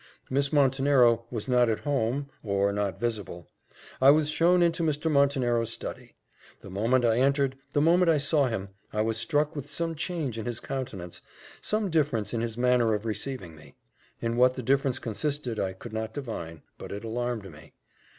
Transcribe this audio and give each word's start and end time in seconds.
Miss 0.31 0.51
Montenero 0.51 1.25
was 1.29 1.47
not 1.47 1.69
at 1.69 1.81
home, 1.81 2.27
or 2.43 2.73
not 2.73 2.99
visible. 2.99 3.45
I 4.01 4.09
was 4.09 4.31
shown 4.31 4.63
into 4.63 4.81
Mr. 4.81 5.11
Montenero's 5.11 5.71
study. 5.71 6.15
The 6.61 6.71
moment 6.71 7.05
I 7.05 7.19
entered, 7.19 7.55
the 7.73 7.81
moment 7.81 8.09
I 8.09 8.17
saw 8.17 8.47
him, 8.47 8.69
I 8.91 9.01
was 9.03 9.17
struck 9.17 9.55
with 9.55 9.69
some 9.69 9.93
change 9.93 10.39
in 10.39 10.47
his 10.47 10.59
countenance 10.59 11.21
some 11.61 11.91
difference 11.91 12.33
in 12.33 12.41
his 12.41 12.57
manner 12.57 12.95
of 12.95 13.05
receiving 13.05 13.55
me. 13.55 13.75
In 14.21 14.37
what 14.37 14.55
the 14.55 14.63
difference 14.63 14.97
consisted, 14.97 15.59
I 15.59 15.73
could 15.73 15.93
not 15.93 16.15
define; 16.15 16.63
but 16.79 16.91
it 16.91 17.03
alarmed 17.03 17.51
me. 17.51 17.73